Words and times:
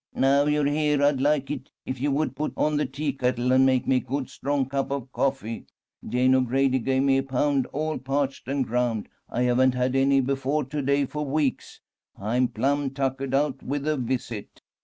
"Now 0.15 0.45
you're 0.45 0.65
here 0.65 1.03
I'd 1.03 1.21
like 1.21 1.51
it 1.51 1.69
if 1.85 2.01
you 2.01 2.11
would 2.11 2.35
put 2.35 2.53
on 2.57 2.75
the 2.77 2.87
teakettle 2.87 3.51
and 3.51 3.67
make 3.67 3.85
me 3.87 3.97
a 3.97 3.99
good 3.99 4.31
strong 4.31 4.67
cup 4.67 4.89
of 4.89 5.11
coffee. 5.11 5.67
Jane 6.09 6.33
O'Grady 6.33 6.79
gave 6.79 7.03
me 7.03 7.19
a 7.19 7.21
pound, 7.21 7.67
all 7.67 7.99
parched 7.99 8.47
and 8.47 8.65
ground. 8.65 9.07
I 9.29 9.43
haven't 9.43 9.75
had 9.75 9.95
any 9.95 10.19
before 10.19 10.63
to 10.65 10.81
day 10.81 11.05
for 11.05 11.23
weeks. 11.23 11.81
I'm 12.17 12.47
plumb 12.47 12.89
tuckered 12.89 13.35
out 13.35 13.61
with 13.61 13.83
the 13.83 13.95
visit." 13.95 14.63